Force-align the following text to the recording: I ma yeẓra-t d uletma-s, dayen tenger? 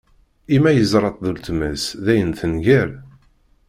I 0.55 0.57
ma 0.61 0.71
yeẓra-t 0.73 1.21
d 1.23 1.25
uletma-s, 1.29 1.83
dayen 2.05 2.31
tenger? 2.39 2.89